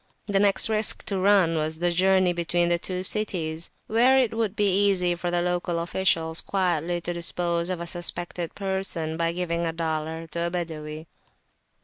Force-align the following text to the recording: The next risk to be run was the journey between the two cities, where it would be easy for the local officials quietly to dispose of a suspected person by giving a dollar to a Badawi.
The 0.25 0.39
next 0.39 0.67
risk 0.67 1.03
to 1.05 1.13
be 1.13 1.21
run 1.21 1.55
was 1.55 1.77
the 1.77 1.91
journey 1.91 2.33
between 2.33 2.69
the 2.69 2.79
two 2.79 3.03
cities, 3.03 3.69
where 3.85 4.17
it 4.17 4.33
would 4.33 4.55
be 4.55 4.87
easy 4.87 5.13
for 5.13 5.29
the 5.29 5.43
local 5.43 5.77
officials 5.77 6.41
quietly 6.41 6.99
to 7.01 7.13
dispose 7.13 7.69
of 7.69 7.79
a 7.79 7.85
suspected 7.85 8.55
person 8.55 9.15
by 9.15 9.31
giving 9.31 9.63
a 9.63 9.71
dollar 9.71 10.25
to 10.31 10.47
a 10.47 10.49
Badawi. 10.49 11.05